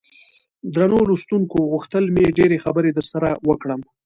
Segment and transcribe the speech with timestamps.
[0.73, 3.81] درنو لوستونکو غوښتل مې ډېرې خبرې درسره وکړم.